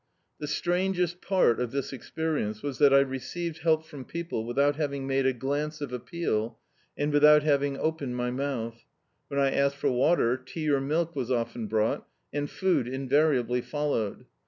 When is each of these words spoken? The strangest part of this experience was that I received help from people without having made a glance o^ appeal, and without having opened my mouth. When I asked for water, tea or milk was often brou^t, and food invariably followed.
The 0.39 0.47
strangest 0.47 1.21
part 1.21 1.59
of 1.59 1.69
this 1.69 1.93
experience 1.93 2.63
was 2.63 2.79
that 2.79 2.91
I 2.91 3.01
received 3.01 3.59
help 3.59 3.85
from 3.85 4.03
people 4.03 4.43
without 4.45 4.75
having 4.75 5.05
made 5.05 5.27
a 5.27 5.31
glance 5.31 5.77
o^ 5.77 5.91
appeal, 5.91 6.57
and 6.97 7.13
without 7.13 7.43
having 7.43 7.77
opened 7.77 8.15
my 8.15 8.31
mouth. 8.31 8.83
When 9.27 9.39
I 9.39 9.51
asked 9.51 9.75
for 9.75 9.91
water, 9.91 10.37
tea 10.37 10.71
or 10.71 10.81
milk 10.81 11.15
was 11.15 11.29
often 11.29 11.69
brou^t, 11.69 12.01
and 12.33 12.49
food 12.49 12.87
invariably 12.87 13.61
followed. 13.61 14.25